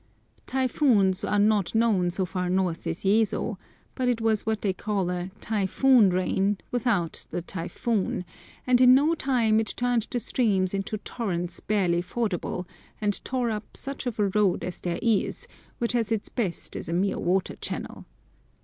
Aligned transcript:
Typhoons 0.47 1.23
are 1.23 1.37
not 1.37 1.75
known 1.75 2.09
so 2.09 2.25
far 2.25 2.49
north 2.49 2.87
as 2.87 3.05
Yezo, 3.05 3.59
but 3.93 4.07
it 4.09 4.19
was 4.19 4.47
what 4.47 4.63
they 4.63 4.73
call 4.73 5.11
a 5.11 5.29
"typhoon 5.41 6.09
rain" 6.09 6.57
without 6.71 7.23
the 7.29 7.43
typhoon, 7.43 8.25
and 8.65 8.81
in 8.81 8.95
no 8.95 9.13
time 9.13 9.59
it 9.59 9.75
turned 9.77 10.07
the 10.09 10.19
streams 10.19 10.73
into 10.73 10.97
torrents 10.97 11.59
barely 11.59 12.01
fordable, 12.01 12.65
and 12.99 13.23
tore 13.23 13.51
up 13.51 13.77
such 13.77 14.07
of 14.07 14.17
a 14.17 14.29
road 14.29 14.63
as 14.63 14.79
there 14.79 14.97
is, 15.03 15.47
which 15.77 15.93
at 15.93 16.11
its 16.11 16.29
best 16.29 16.75
is 16.75 16.89
a 16.89 16.93
mere 16.93 17.19
water 17.19 17.55
channel. 17.57 18.05